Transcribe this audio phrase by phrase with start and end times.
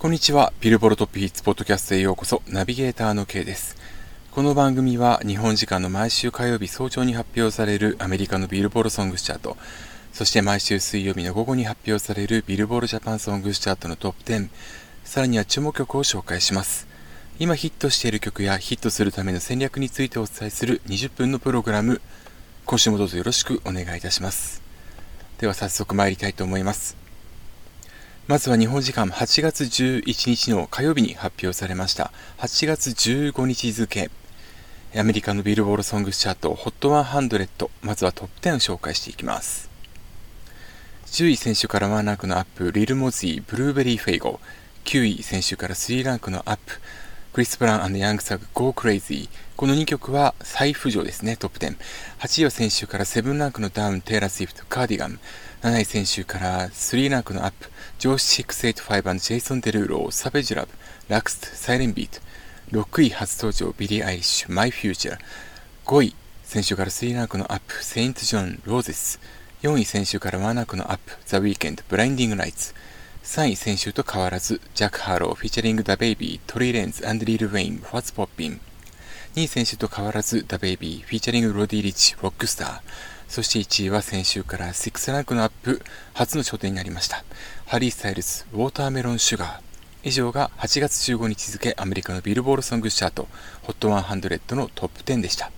[0.00, 0.52] こんにちは。
[0.60, 2.40] ビルボロトップヒッツポッドキャストへようこそ。
[2.46, 3.76] ナビゲーターの K です。
[4.30, 9.56] この番組は日本時間の毎週火曜日早朝に発表されるアメリカのビルボロソングスチャート、
[10.12, 14.48] そして毎週水曜日の午後に発表されるビルボロジャパンソングスチャートのトップ10、
[15.02, 16.86] さらには注目曲を紹介します。
[17.40, 22.00] 今ヒットしている曲やヒットするための戦略についてお伝えする20分のプログラム、
[22.66, 24.62] 今週もどうぞよろしくお願いいたします。
[25.38, 27.07] では早速参りたいと思います。
[28.28, 32.12] まずは日本時間8月11日の火曜日に発表されました。
[32.36, 34.10] 8月15日付。
[34.94, 39.70] アメリカのビルボードソングチャート HOT100 まずはトップ10を紹介していきます。
[41.06, 44.40] 10位先週からワンランクのアップリル・モジー Blueberry Faygo
[44.84, 46.80] 9位先週から3ランクのアップ
[47.32, 51.76] クリス・ブラウンヤングサグ Go Crazy この2曲は再浮上ですねトップ10
[52.18, 55.18] 8位は先週から7ランクのダウンテイラー・スイフト cardigan。
[55.60, 60.70] 7位先週から3ランクのアップジョーシュ685ジェイソン・デルーロ Savage Love
[61.08, 62.20] Laxed Siren Beat
[62.70, 65.18] 6位初登場ビリー・アイリッシュマイ・フューチャー
[65.84, 69.20] 5位先週から3ランクのアップセイント・ジョン Roses
[69.62, 72.72] 4位先週から1ランクのアップザ・ウィーケンド Blinding Lights
[73.24, 78.60] 3位先週と変わらずジャック・ハーロウ featuring ダ・ベイビー、トリー・レーンズ and リル・ウェイン What's Poppin。
[79.34, 82.80] 2位先週と変わらずダ・ベイビー featuring ロディ・リッチ Rockstar。
[83.28, 85.82] そして1位は先週から6ランクのアップ、
[86.14, 87.24] 初の頂点になりました。
[87.66, 89.60] ハリー・スタイルズ、 Watermelon Sugar。
[90.02, 93.28] 以上が8月15日付アメリカのビルボードソングチャート
[93.64, 95.50] HOT100 のトップ10でした。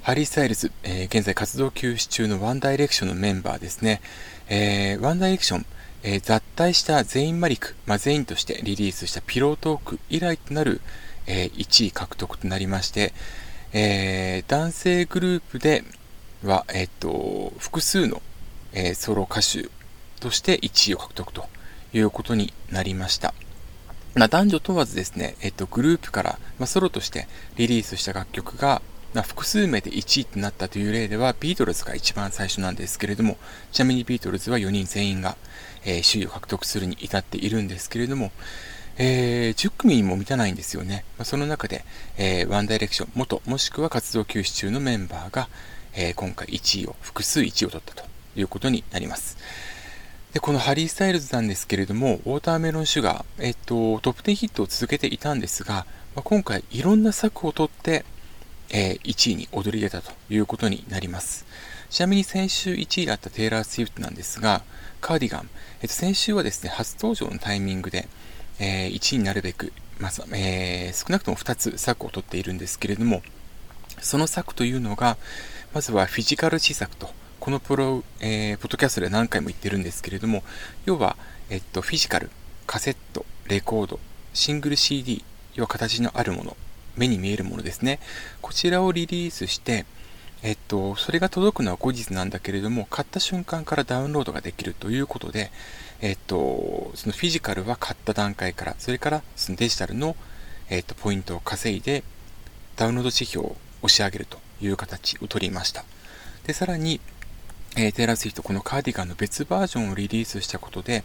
[0.00, 4.00] ハリー・スタイルズ、えー、現在活動休止中の One Direction のメンバーですね。
[4.48, 5.66] えー、 One Direction、
[6.02, 10.80] えー、脱退したゼイン・マリク、まあ、ゼインとしてリリースした Pillowtalk 以来となる、
[11.26, 13.12] えー、1位獲得となりまして、
[13.72, 15.84] えー、男性グループで、
[16.42, 18.22] は、えっと、複数の、
[18.72, 19.68] えー、ソロ歌手
[20.20, 21.46] として1位を獲得と
[21.92, 23.34] いうことになりました。
[24.14, 28.82] まあ、男女問わずですね、えっと、グループから、まあ、ソロとしてリリースした楽曲が、
[29.14, 33.36] まあ、複数名で1位となったという例では、ビートルズが一番最初なんですけれども、
[33.70, 35.36] ちなみにビートルズは4人全員が、
[35.84, 38.32] えー、首位を獲得するに至っているんですけれども、
[38.98, 41.04] えー、10組にも満たないんですよね。
[41.18, 41.84] まあ、その中で、
[42.18, 45.48] えー、ワンダイレクション元、もしくは活動休止中のメンバーが、
[45.94, 49.36] え、今回1位を、複数1位を取ったということになります。
[50.32, 58.04] で、このハリー・スタイルズなんですけれども、ウォーターメロンシュガー、えっと、トップ10ヒットを続けていたんですが、まあ、今回いろんな策を取って、
[58.70, 61.44] えー、1位に躍り出たということになります。
[61.90, 64.62] ちなみに先週1位だったテイラー・スウィフトなんですが、
[65.02, 65.50] カーディガン、
[65.82, 68.08] えっと、先週はですね、初登場のタイミングで、
[68.58, 73.20] えー、1位になるべく、まあえー、少なくとも2つ策を取っているんですけれども、
[74.00, 75.18] その策というのが、
[75.74, 77.08] まずはフィジカル施策と、
[77.40, 80.44] このプロ、えー、ポッドキャストで何回も言ってるんですけれども、
[80.84, 81.16] 要は、
[81.48, 82.30] えっと、フィジカル、
[82.66, 83.98] カセット、レコード、
[84.34, 85.24] シングル CD、
[85.54, 86.58] 要は形のあるもの、
[86.94, 88.00] 目に見えるものですね。
[88.42, 89.86] こちらをリリースして、
[90.42, 95.50] えっと、それが届くのは後日なんだけれども、買った瞬間からダウンロードができるということで、
[96.02, 100.16] えっと、そのフィジカルは買った段階から、それからそのデジタルの、
[100.68, 102.04] えっと、ポイントを稼いで、
[102.76, 105.84] ダウンロード指標を押し上げるという形を取りました。
[106.46, 107.00] で、さらに、
[107.76, 111.04] えー、テイラー・スウィフトこのカーディガンの別バージョンをリリースしたことで、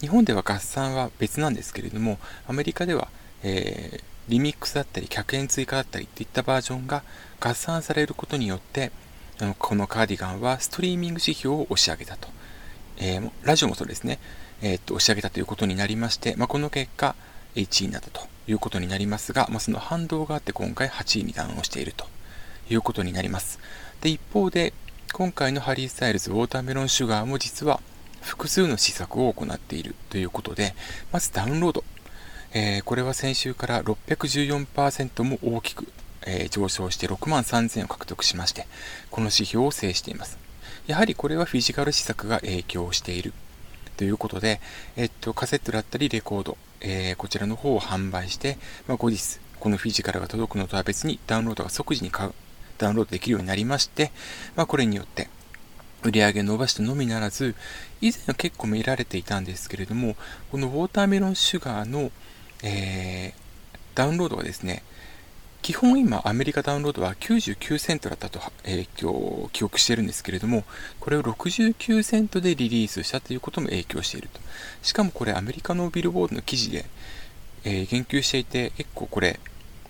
[0.00, 3.08] 日本では合算は別なんですけれども、アメリカでは、
[3.42, 7.02] えー、リミックスだったり、100円追加だったりっていったバージョンが
[7.40, 8.92] 合算されることによって、
[9.40, 12.28] あのこのカーディガンはストリーミング指標を押し上げたと。
[12.96, 14.20] えー、ラジオもそうですね、
[14.62, 17.16] えー、っと押し上げたということになりまして、まあ、この結果、
[17.56, 22.06] 1位になったということになりますが、まあ、その反動があって今回8位にダウンをしていると
[22.70, 23.58] いうことになります。
[24.00, 24.72] で、一方で、
[25.12, 27.80] 今回のハリー・スタイルズ・ウォーターメロン・シュガーも実は
[28.20, 30.74] 複数の施策を行っているということで、
[31.12, 31.84] まずダウンロード。
[32.52, 35.92] えー、これは先週から614%も大きく、
[36.24, 38.66] えー、上昇して6万3000を獲得しまして、
[39.10, 40.38] この指標を制しています。
[40.86, 43.32] やはりこれはフィジカル施策が影響している
[43.96, 44.60] ということで、
[44.96, 52.10] えっと、カセットだったりレコード、えー、こちらの方を販売して、まあ、後日、このフィジカルが届くのとは別にダウンロードが即時に
[52.78, 54.12] ダウンロードできるようになりまして、
[54.56, 55.28] まあ、これによって
[56.02, 57.54] 売り上げ伸ばしたのみならず、
[58.00, 60.16] 以前は結構見られていたんですけれども、
[60.50, 62.10] このウォーターメロンシュガーの、
[62.62, 64.82] えー、ダウンロードがですね、
[65.62, 70.64] 基本今アメリカダウンロードは99セントだったと、えー、今日記憶してるんですけれども、
[71.00, 74.40] これを69セントでリリースしたということも影響していると。
[74.82, 76.84] しかもこれアメリカのビルボードの記事で、
[77.64, 79.40] えー、言及していて結構これ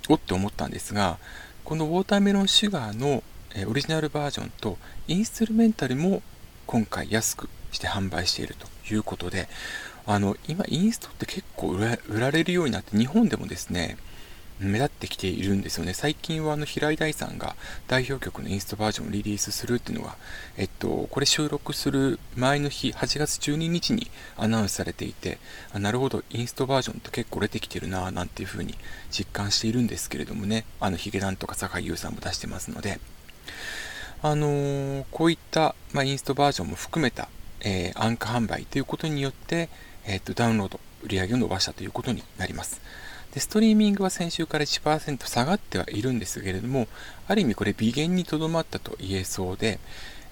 [0.09, 1.19] おって思ったんですが
[1.64, 3.22] このウォーターメロンシュガーの、
[3.66, 4.76] オリジナルバージョンと
[5.08, 6.22] インストゥルメンタルも
[6.66, 9.49] 今回安くして販売しているということで
[10.06, 13.96] あの今インストって結構売られるようになって日本でもですね
[14.61, 15.95] 目立ってきているんですよね。
[15.95, 17.56] 最近はあの平井大さんが
[17.89, 20.17] 代表曲のインストバージョンをリリースするっていうのが、
[20.56, 25.39] えっと、これ収録する前の日、8月12日にアナウンスされていて、
[25.73, 28.75] あなるほど、インストバージョンって結構出てきてるなぁなんていうふうに
[29.11, 33.00] 実感しているんですけれどもね、あのヒゲダンとか坂井優さんも出してますので、
[34.23, 37.29] あのー、こういった、まあ、インストバージョンも含めた、
[37.61, 39.69] えー、安価販売ということによって、
[40.07, 42.81] え、っとダウンロード、売り上げを伸ばしたということになります。
[43.35, 46.87] で、ストリーミングは先週から1%下がってはいるんですけれども、
[47.27, 49.81] ある意味これ微減にとどまったと言えそうで、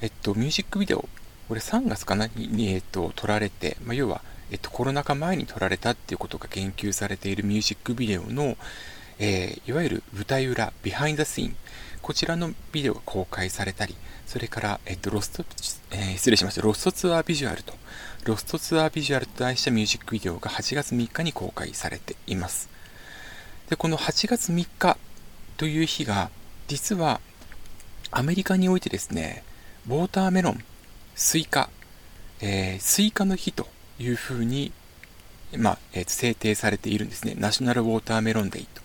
[0.00, 1.08] えっと、ミュージックビデオ、
[1.48, 2.28] これ3月かな？
[2.28, 4.22] に、えっと、撮られて、まあ、要は、
[4.52, 8.56] えっと、コロナ禍前に撮られたっていうことが言及されているミュージックビデオの、
[9.18, 11.56] えー、いわゆる舞台裏、ビハインドシーン、
[12.02, 13.96] こちらのビデオが公開されたり、
[14.26, 15.44] それから、えっと、ロスト、
[15.90, 17.74] えー、失礼しました、 Lost Tour Visual と、
[18.24, 22.71] Lost Tour Visual と題したミュージックビデオが8月3日に公開されています。
[23.72, 24.98] で、この8月3日
[25.56, 26.28] という日が、
[26.68, 27.22] 実は
[28.10, 29.44] アメリカにおいてですね、
[29.88, 30.62] Watermelon、
[31.14, 31.70] スイカ、
[32.42, 33.66] えー、スイカの日と
[33.98, 34.72] いうふうに、
[35.56, 37.34] まあ、えー、制定されているんですね。
[37.38, 38.82] National Watermelon Day と。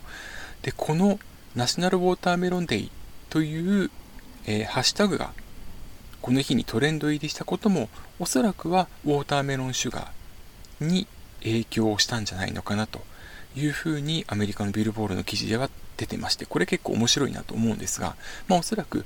[0.62, 1.20] で、この
[1.54, 2.90] National Watermelon Day
[3.30, 3.92] という、
[4.46, 5.34] えー、ハッシュタグが
[6.22, 11.08] この日にトレンド入りしたこともおそらくは Watermelon Sugar に
[11.44, 13.02] 影響をしたんじゃないのかなと
[13.58, 18.16] いうふうにアメリカのビルボードの記事では出てまして、これ結構面白いなと思うんですが、
[18.48, 19.06] まあおそらく、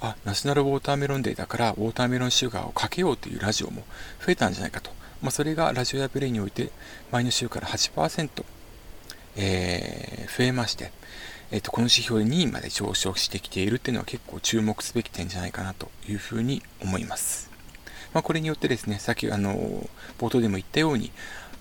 [0.00, 3.84] あ、ナショナルウォーターメロンデーだからウォーターメロンシュガーをかけようというラジオも
[4.24, 4.90] 増えたんじゃないかと。
[5.22, 6.70] まあそれがラジオやプレイにおいて
[7.12, 8.44] 前の週から8%、
[9.36, 10.90] えー、増えまして、
[11.52, 17.50] えっ、ー、と、この指標で2位まで上昇してきているっていうのは結構注目すべき点じゃないかなというふうに思います。
[18.14, 19.88] まあ、これによってですね、さっきあの、
[20.18, 21.12] 冒頭でも言ったように、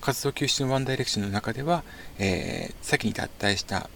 [0.02, 1.84] 活動休止のワンダイレクションの中では、
[2.18, 3.90] えー、先に脱退した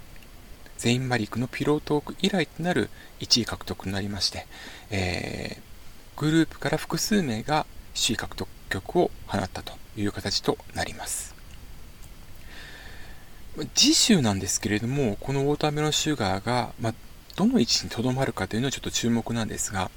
[0.78, 4.46] ゼイン・マリックのピロートーク以来となる1位獲得になりまして、
[4.92, 7.66] えー、グループから複数名が
[7.96, 11.34] 首位獲得曲を放ったという形となります。
[13.74, 16.94] 次週なんですけれども、このウォーターメロンシュガーが、まあ、
[17.36, 19.92] どの位置にとどまるかというのはちょっと注目なんですが、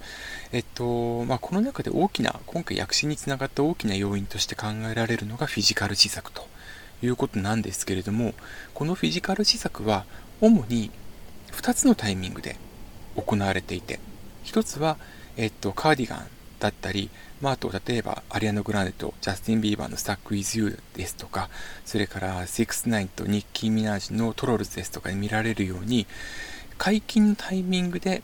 [0.53, 6.47] えっと、まあ、この中で大きな、今回躍進につながった大きな要因として考えられるのがフィジカル施策と
[7.03, 8.35] いうことなんですけれども、
[8.75, 10.05] このフィジカル施策は
[10.41, 10.91] 主に
[11.53, 12.57] 2つのタイミングで
[13.17, 14.01] 行われていて、
[14.45, 14.97] 1つは、
[15.37, 16.27] えっと、 cardigan
[16.59, 21.51] だったり、まあ、あと、例えば、アリアナ・グランデとジャスティン・ビーバーの Stuck with U ですとか、
[21.85, 26.07] それから、6-9とニッキー・ミナージュの Trollz ですとかに見られるように、
[26.79, 28.23] 解禁のタイミングで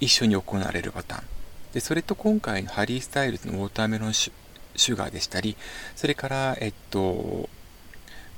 [0.00, 1.24] 一緒に行われるパターン。
[1.72, 5.56] で、それと今回のハリー・スタイルズの Watermelon シュガーでしたり、
[5.94, 7.48] それから、えっと、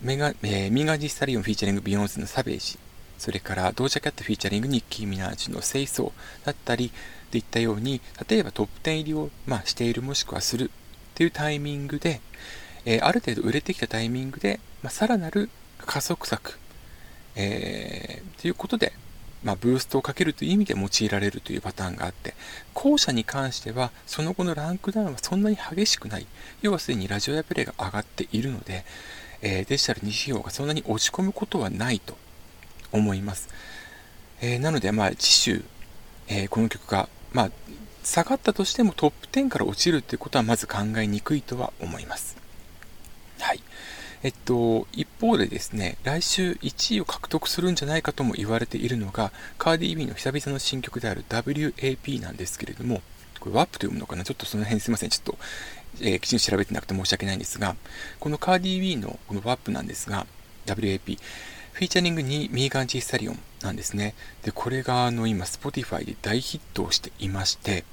[0.02, 2.78] メガ、えー、ミーガン・ジー・スタリオンフィーチャリングビヨンセの Savage、
[3.18, 6.12] それからドージャ・キャットフィーチャリングニッキー・ミナージュの清掃
[6.44, 6.90] だったり、
[7.30, 12.20] といったように、例えばトップ10入りを、まあ、しているもしくはするっていうタイミングで、
[12.84, 15.48] えー、ある程度売れてきたタイミングで、まあ、さらなる
[15.78, 16.58] 加速策、
[17.36, 18.92] えー、ということで、
[19.44, 22.34] まあ、ブーストをかけるという意味で用いられるというパターンがあって、
[22.74, 26.26] 後者に関しては、その後のランクダウンはそんなに激しくない。
[26.60, 28.84] 要はすでにラジオやプレイが上がっているので、
[29.42, 32.16] えー、デジタル2指標がそんなに落ち込むことはないと
[32.92, 33.48] 思います。
[34.40, 35.64] えー、なので、まあ、次週、
[36.28, 37.50] えー、この曲が、まあ、
[38.04, 42.36] 下がったとしてもトップ10から落ちるということはまず考えにくいとは思います。
[43.40, 43.62] はい。
[44.22, 53.02] えっと、一方でですね、来週1位を獲得するんじゃないかとも言われているのが、カーディー・ビーの久々の新曲である WAP なんですけれども、
[53.40, 54.22] これ WAP と読むのかな？
[54.22, 55.10] ちょっとその辺すいません。
[55.10, 55.38] ちょっと、
[56.00, 57.74] えー、きちんと調べてなくて申し訳ないんですが、
[58.20, 60.26] このカーディー・ビーのこの WAP なんですが、
[60.66, 61.18] WAP、
[61.72, 64.14] フィーチャリングにミーガン・ジー・スタリオンなんですね。
[64.44, 67.84] で、これがあの今、Spotify で大ヒットをしていまして、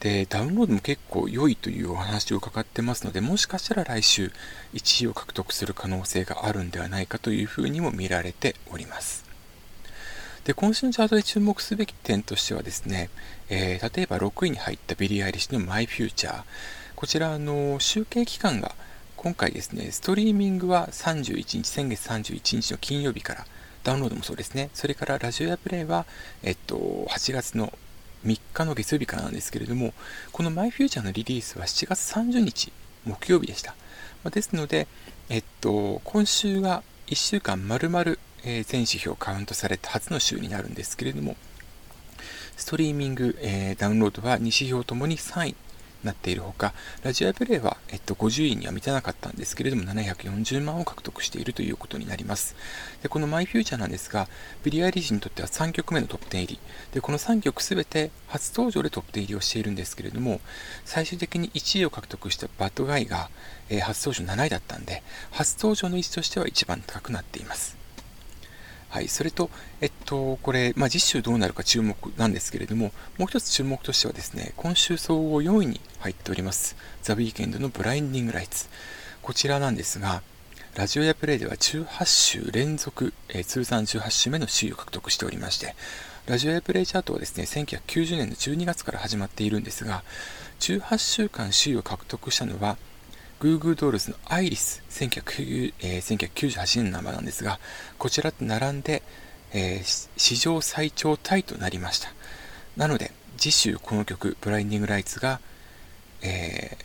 [0.00, 4.32] で、ダウンロードも結構良いというお話を伺ってますので、もしかしたら来週
[4.74, 9.24] 1位を獲得する可能性があるんではないかというふうにも見られております。
[10.44, 13.08] で、今週のチャートで注目すべき点としてはですね、
[13.48, 16.42] えー、例えば6位に入ったビリー・アイリッシュの My Future。
[16.96, 18.74] こちら、の、集計期間が
[19.16, 23.46] 今回ですね、ストリーミングは31日、先月31日の金曜日から、
[23.82, 26.04] ダウンロードもそうですね、それからラジオエアプレイは、
[26.42, 27.72] えっと、8月の
[28.24, 29.94] 3日の月曜日からなんですけれども、
[30.32, 32.72] このマイフューチャーのリリースは7月30日、
[33.04, 33.74] 木曜日でした。
[34.22, 34.88] まあですので、
[35.28, 41.36] えっと、今週が1週間丸々、えー、全指標カウントされた初の週になるんですけれども、
[42.56, 45.56] ストリーミング、えー、ダウンロードは2指標ともに3位
[46.04, 52.56] なっているほか、ラジオアプレイは、えっと、50位には満たなかったんですけれども、740万を獲得しているということになります。
[53.02, 54.28] で、このマイフューチャーなんですが、
[54.62, 56.60] ビリアイリッシュにとっては3曲目のトップ10入り。
[56.92, 60.40] で、この3曲すべて初登場でトップ10入りをしているんですけれども、
[60.84, 63.30] 最終的に1位を獲得したバッドガイが、
[63.68, 67.83] えー、初登場7位だったんで、初登場の位置としては一番高くなっています。
[68.94, 78.68] はい、それと、えっと、これ、まあ、実習どうなるか注目なんですけれども、もう一つ注目としてはですね、今週総合4位に入っております、ザ・ウィーケンドのブラインディング・ライツ。
[79.20, 80.22] こちらなんですが、
[80.76, 85.74] ラジオやプレイでは18週連続、えー、通算18週目の首位を獲得しておりまして、
[86.26, 90.04] ラジオやプレイチャートはですね、1990年の12月から始まっているんですが、
[90.60, 92.76] 18週間首位を獲得したのは、
[93.44, 97.60] グーグードールズのアイリス1998年の名前なんですが、
[97.98, 99.02] こちらと並んで、
[99.52, 102.08] えー、史上最長タイとなりました。
[102.78, 105.40] なので、次週この曲、ブラインディングライツが、
[106.22, 106.84] えー、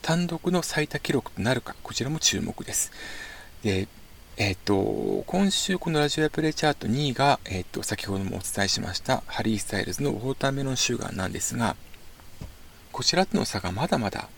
[0.00, 2.92] 単独の最多記録となるか、こちらも注目です。
[3.64, 3.88] で、
[4.36, 11.74] えっ、ー、と、今週このラジオやプレイチャート2位が、えっ、ー、と、先ほどもお伝えしましたハリー・スタイルズのウォーターメロンシュガーなんですが、
[12.92, 14.28] こちらとの差がまだまだ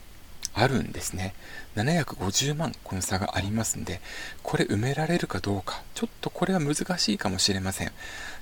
[0.55, 1.35] あるんですね。
[1.77, 4.01] 750万この差がありますんで、
[4.43, 7.93] これ埋められるかどうか、ちょっとこれは難しいかもしれません。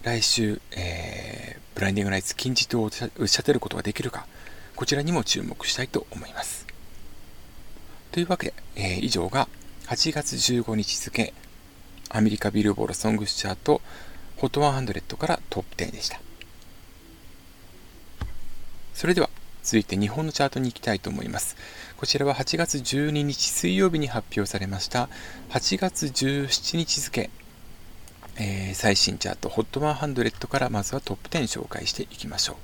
[0.03, 4.27] 来週、えー、ブラインディングライツ金字塔を打ち立てることができるか、
[4.75, 6.67] こちらにも注目したいと思います。
[8.13, 9.49] というわけで、えー、以上が
[9.87, 11.35] 8月15日付、
[12.11, 13.83] アメリカビルボードソングスチャート
[14.39, 16.21] HOT100 からトップ10でした。
[18.95, 19.31] それでは、
[19.69, 21.55] 続いて日本のチャートに行きたいと思います。
[21.99, 25.11] こちらは8月12日水曜日に発表されました
[25.51, 27.29] 8月17日付、
[28.39, 32.57] えー、最新チャート HOT100 からまずはトップ10紹介していきましょう。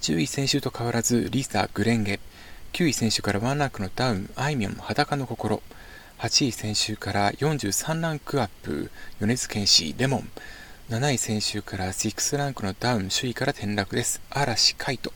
[0.00, 2.18] 10位先週と変わらずリサ・グレンゲ。
[2.72, 5.62] 9位選手からワンランクのダウンあいみょん裸の心。
[6.18, 8.90] 8位先週から43ランクアップ
[9.20, 10.30] 米津玄師レモン。
[10.88, 14.20] 7位先週から6ランクのダウン首位から転落です。
[14.30, 15.12] 嵐海斗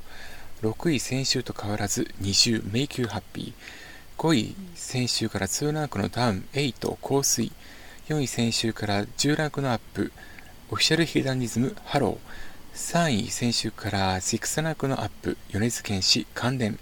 [0.63, 4.21] 6位先週と変わらず20迷宮ハッピー。
[4.21, 7.53] 5位先週から2ランクのダウン8香水。
[8.09, 10.11] 4位先週から10ランクのアップ。
[10.73, 12.77] オフィシャルヒーダニズムハロー。
[12.77, 15.37] 3位先週から6ランクのアップ。
[15.53, 16.81] 米津玄師関連。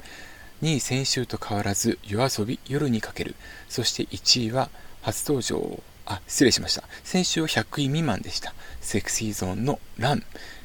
[0.63, 3.35] 2位先週と変わらず夜遊び夜にかける。
[3.69, 4.71] そして1位は
[5.03, 5.83] 初登場。
[6.11, 10.23] あ失礼しました先週は100位未満でしたセクシーゾーンのラン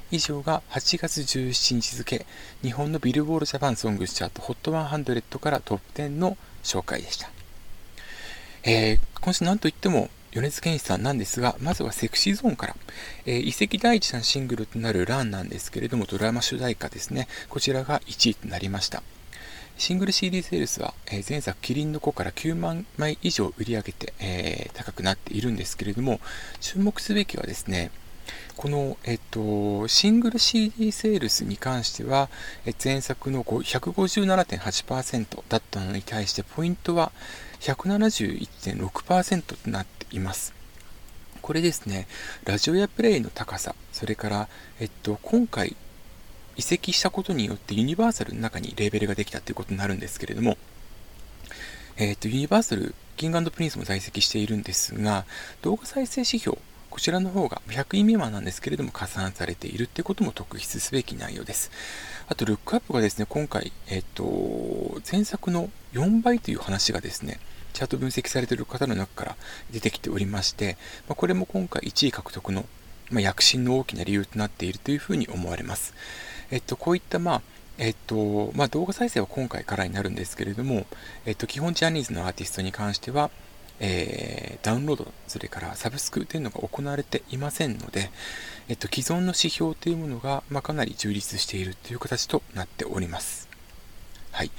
[0.09, 2.25] 以上が8月17日付、
[2.61, 7.31] 日本のビルボールジャパンソングスチャート HOT100 からトップ10の紹介でした。
[8.63, 12.75] えー、今週なんといっても米津玄師さんなんですが、まずはセクシーゾーンから、
[13.25, 17.27] えー、遺跡第一弾シングルとなるランなんですけれども、ドラマ主題歌ですね。
[17.49, 19.01] こちらが1位となりました。
[19.77, 26.19] シングル CD セールスは、え、前作キリンの子から9万枚以上売り上げて、え、高くなっているんですけれども、
[26.61, 27.91] 注目すべきはですね、
[28.55, 32.29] この、えっと、シングル CD セールスに関しては、
[32.83, 37.11] 前作の157.8%だったのに対して、ポイントは
[37.59, 40.53] 171.6%となっています。
[41.41, 42.07] これですね、
[42.45, 44.47] ラジオやプレイの高さ、それから、
[44.79, 45.75] えっと、今回
[46.55, 50.57] 移籍したことによってユニバーサルの中にレーベルができたということになるんですけれども、
[51.97, 55.25] えっと、ユニバーサル、キングプリンスも在籍しているんですが、
[55.61, 56.57] 動画再生指標、
[56.89, 61.71] こちらの方が100位未満なんですけれども加算されているってことも特筆すべき内容です。
[62.27, 67.39] あと、ルックアップがですね、今回、えっと、前作の4倍という話がですね、
[67.73, 69.35] チャート分析されている方の中から
[69.71, 72.65] 出てきておりまして、まあ、これも今回1位獲得の、
[73.09, 75.93] まあ、躍進の大きな理由となっているというふうに思われます。
[76.53, 77.41] えっと、こういった、まあ、
[77.79, 80.85] えっと、まあ、動画再生は今回からになるんですけれども、
[81.25, 83.31] えっと、基本ジャニーズのアーティストに関しては、
[83.79, 88.11] えー、ダウンロード、それからサブスクというのが行われていませんので、
[88.69, 93.49] えっと、既存の指標というものが、まあ、かなり充実しているという形となっております。
[94.31, 94.51] はい。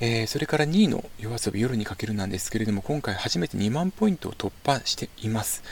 [0.00, 5.62] えー、それから2位の夜遊び夜にかけるなんですけれども、今回初めて2万ポイントを突破しています。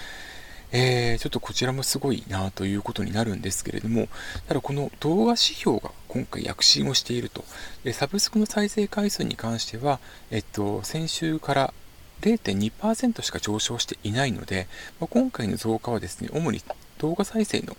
[0.70, 4.08] えー、ちょっとこちらもすごいなということになるんですけれども、
[4.46, 7.44] ただこの動画指標が今回躍進をしていると。
[7.84, 9.98] でサブスクの再生回数に関しては、
[10.30, 11.74] えっと、先週から
[12.20, 14.66] 0.2%しか上昇していないので、
[15.00, 16.60] まあ、今回の増加はですね、主に
[16.98, 17.76] 動画再生の、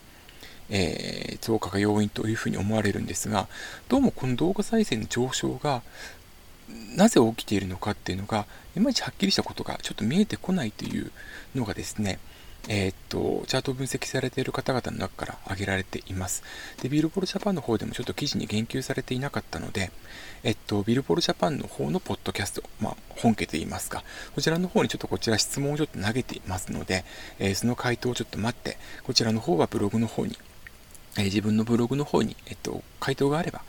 [0.69, 3.47] えー、増加が要因というふうに思われるんですが、
[3.89, 5.81] どうもこの動画再生の上昇が
[6.95, 11.11] なぜ起きているのかっていうのが、いまいちはっきりしたことがちょっと見えてこないという
[11.55, 12.19] のがですね、
[12.67, 16.43] えー、っと、チャートを分析されている方々の中から挙げられています。
[16.81, 19.91] で、ビルボールジャパンの方でもちょっと記事に言及されていなかったので、
[20.43, 24.03] えっと、ビルボールジャパンの方のポッドキャスト、まあ、本家と言いますか、
[24.35, 27.05] こちらの方にちょっとこちら質問をちょっと投げていますので、
[27.39, 30.37] えー、その回答をちょっと待って、こちらの方はブログの方に、
[31.17, 33.61] えー、自分のブログの方に、えっと、回答があれば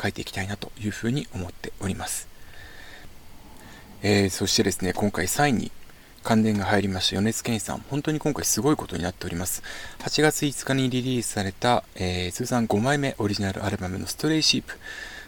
[0.00, 2.28] 書いていきたいなというふうに思っております。
[4.02, 5.72] えー、そしてですね、今回3位に
[6.24, 9.62] 関連が入りました米津玄師さん、本当に今回すごいことになっております。
[9.98, 14.78] 8月5日にリリースされた、えー、通算5枚目オリジナルアルバムのストレイシープ。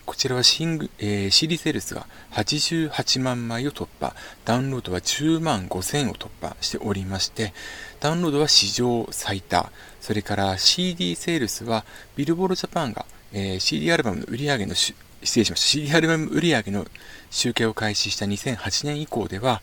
[0.06, 4.14] こちらはシング、えー、CD セールスが88万枚を突破、
[4.46, 7.52] ダウンロードは10万5000を突破しておりまして、
[8.00, 11.84] ダウンロードは史上最多、それから CD セールスは
[12.16, 15.66] ビルボールジャパンが、えー、CD アルバムの売り上げの失礼しました。
[15.66, 16.86] CD アルバム売上の
[17.30, 19.60] 集計を開始した2008年以降では、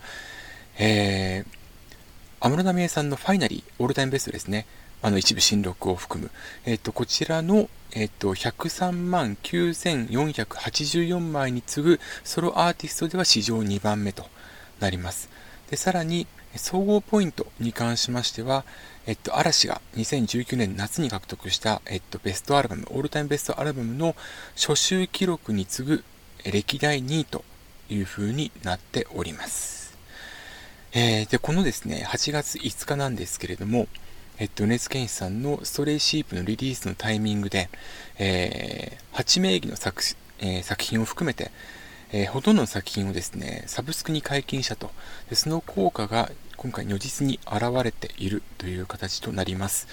[0.77, 4.65] えー、安室奈美恵さんのファイナリー、オールタイムベストですね。
[5.01, 6.31] あの一部新録を含む。
[6.65, 14.25] え、ー、と、こちらの、えっ、ー、と、103万9484枚に次ぐソロアーティストでは史上2番目と
[14.79, 15.29] なります。
[15.69, 16.25] で、さらに、
[16.55, 18.63] 総合ポイントに関しましては、
[19.05, 24.15] えっと、嵐が2019年夏に獲得した、えっと、ベストアルバム、オールタイムベストアルバムの
[24.55, 26.03] 初週記録に次ぐ
[26.45, 27.43] 歴代2位と
[27.89, 29.82] いう風になっております。
[30.95, 33.87] えー、で、このですね、8月5日なんですけれども、
[34.37, 37.69] えっと、ネスケンさんのストレイシープのリリースのタイミングで、
[38.19, 40.03] えー、8名義の作,、
[40.37, 41.49] えー、作品を含めて、
[42.11, 44.91] えー、ほとんどの作品をですね、サブスクに解禁したと。
[45.31, 49.87] でその効果が今回如実に現れているという形となります。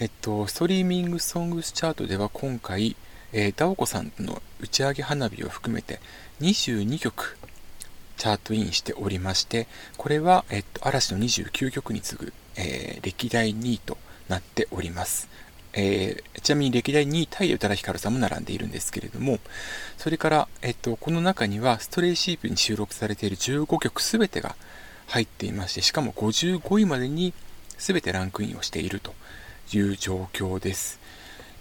[0.00, 2.96] えっと、ストリーミングソングスチャートでは今回、
[3.32, 6.00] えー、ダオコさんの打ち上げ花火を含めて
[6.40, 7.36] 22曲
[8.20, 13.96] チャートインしておりまして、これは、えっと、嵐の29曲に次ぐ、えー、歴代2位と
[14.28, 15.30] なっております。
[15.72, 19.38] えー、ちなみに歴代2位タイで宇多田ヒカルさんも並んでいるんですけれども、
[19.96, 24.54] それから、えっと、この中にはストレイシープに収録されている15曲すべてが
[25.06, 27.32] 入っていまして、しかも55位までに
[27.78, 29.14] 全てランクインをしていると
[29.72, 31.00] いう状況です。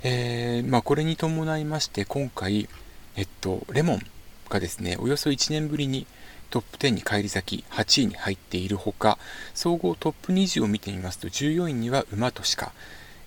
[0.03, 2.67] えー、まあ、これに伴いまして、今回、
[3.15, 4.01] えっと、レモン
[4.49, 6.05] がですね、およそ1年ぶりに
[6.49, 9.17] トップ10に返り咲き8位に入っているほか、
[9.53, 12.71] 総合トップ20を見てみますと、14位には馬としか、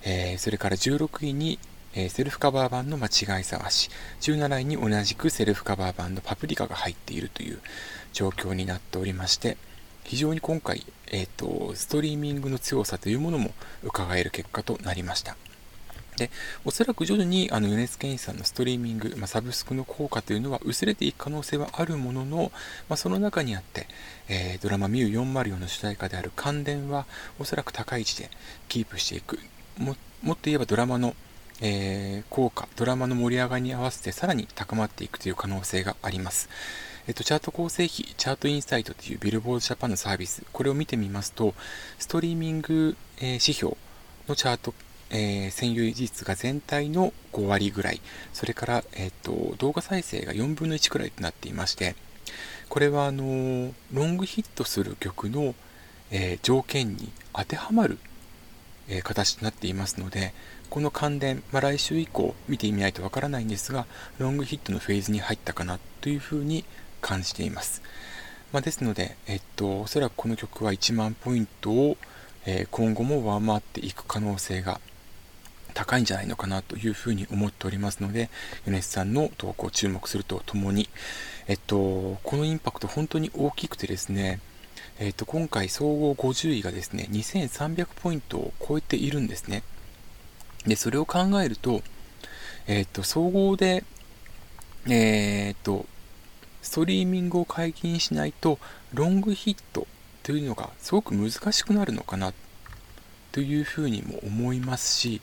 [0.03, 1.59] えー、それから16位に、
[1.95, 3.91] えー、セルフカバー版の間違い探し、
[4.23, 7.61] 17位に同じくセルフカバー版のパプリカが入っているという
[8.13, 9.57] 状況になっておりまして、
[10.05, 13.53] 非常に今回、えーと、ストリーミングの強さというものも
[13.85, 15.37] 伺える結果となりました。
[16.23, 16.31] で、
[16.65, 22.53] おそらく徐々にあの米津玄師さんのストリーミング、まあ、サブスクの効果というのは薄れていく可能性はあるものの、
[22.89, 23.89] まあ、その中にあって、
[24.29, 27.07] えー、ドラマミュー404の主題歌である関連は
[27.41, 28.31] おそらく高い位置で
[28.69, 29.39] キープしていく。
[29.79, 31.17] ももっと言えばドラマの、
[31.61, 36.49] えー、効果、ドラマの盛り上がりに合わせてさらに高まっていくという可能性があります。
[37.09, 41.53] えっと、チャート構成比、チャートインサイトというビルボードジャパンのサービス、これを見てみますと、
[41.99, 43.77] ストリーミング、えー、指標
[44.29, 44.73] のチャート、
[45.13, 48.01] えー、占有率が全体の5割ぐらい、
[48.33, 51.95] それから、えっと、動画再生が4分の1くらいとなっていまして、
[52.71, 55.55] これはあのロングヒットする曲の、
[56.11, 57.99] えー、条件に当てはまる、
[58.89, 60.33] えー、形となっていますので、
[60.71, 63.85] この関連、まあ、来週以降見てみないとわからないんですが、
[64.19, 66.65] ロングヒットのフェーズに入ったかなというふうに
[67.03, 67.83] 感じています。
[68.53, 71.99] まあ、ですので、えっと、おそらくこの曲は1万ポイントを、
[72.47, 74.81] え、今後も上回っていく可能性が
[75.73, 78.31] 高いんじゃないのかなというふうに思っておりますので、
[78.67, 80.89] 米津さんの投稿を注目するとともに、
[81.47, 84.41] えっと、このインパクト本当に大きくてですね、
[84.99, 89.63] えっと、今回総合50位がですね、2300ポイントを超えているんですね。
[90.67, 91.83] で、それを考えると、
[92.67, 93.85] えっと、総合で、
[94.89, 95.87] え、っと、
[96.63, 98.59] ストリーミングを解禁しないと
[98.95, 99.87] ロングヒット
[100.23, 102.33] というのがすごく難しくなるのかな
[103.33, 105.21] というふうにも思いますし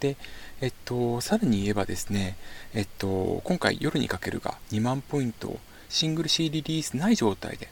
[0.00, 0.16] で、
[0.60, 2.36] えっと、さらに言えばですね、
[2.74, 7.68] えっと、今回夜にかけるが2万ポイントをシングル CD リリースない状態で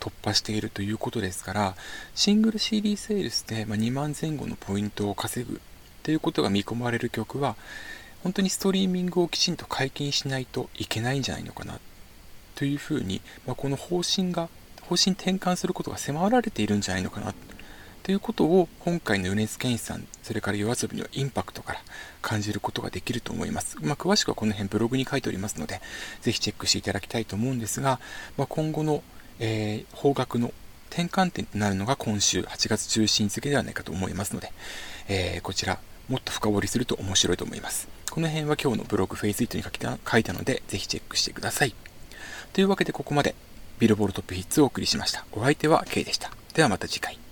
[0.00, 1.74] 突破しているということですから
[2.14, 5.60] シングル CD セールスで2万前後のポイントを稼ぐ
[6.02, 7.56] ということが見込まれる曲は
[8.22, 11.78] 本当にストリーミングをきちんと解禁しないといけないんじゃないのかな
[12.54, 14.48] というふうに、まあ、この方針が、
[14.82, 17.32] 方針転換することが迫られているんじゃないのかな、
[18.08, 21.80] ということを今回の米津玄師さん、それから夜遊びのインパクトから
[22.22, 23.76] 感じることができると思います。
[23.82, 25.82] まあ、詳しくはこの辺ブログに書いておりますので、
[26.22, 28.00] ぜひチェックしていただきたいと思うんですが、
[28.38, 29.02] まあ、今後の、
[29.40, 30.54] えー、方角の
[30.88, 34.52] 転換点となるのが今週8月中心付ではないかと思いますので、
[35.08, 37.88] えー、こちら、もっと深掘りすると面白いと思います。
[38.10, 41.74] この辺は今日のブログ、フェイスイートに書た書いたので、ぜひチェックしてください。
[42.54, 43.34] というわけでここまで、
[43.78, 45.26] ビルボールトップヒッツをお送りしました。
[45.32, 46.32] お相手は K でした。
[46.54, 47.27] ではまた次回。